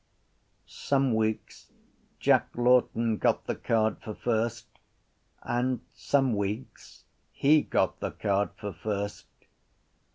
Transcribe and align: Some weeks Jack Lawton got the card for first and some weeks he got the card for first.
Some 0.65 1.13
weeks 1.13 1.71
Jack 2.19 2.47
Lawton 2.57 3.17
got 3.17 3.45
the 3.45 3.53
card 3.53 4.01
for 4.01 4.15
first 4.15 4.65
and 5.43 5.81
some 5.93 6.33
weeks 6.33 7.03
he 7.31 7.61
got 7.61 7.99
the 7.99 8.09
card 8.09 8.49
for 8.57 8.73
first. 8.73 9.27